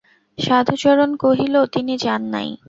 সাধুচরণ 0.37 1.11
কহিল, 1.23 1.55
তিনি 1.73 1.93
যান 2.03 2.21
নাই। 2.33 2.49